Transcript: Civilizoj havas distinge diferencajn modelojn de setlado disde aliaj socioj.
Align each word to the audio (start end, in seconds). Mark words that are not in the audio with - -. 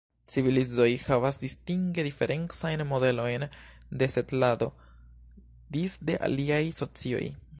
Civilizoj 0.33 0.85
havas 1.01 1.35
distinge 1.41 2.05
diferencajn 2.07 2.83
modelojn 2.93 3.45
de 4.03 4.09
setlado 4.15 4.71
disde 5.77 6.19
aliaj 6.29 6.63
socioj. 6.83 7.23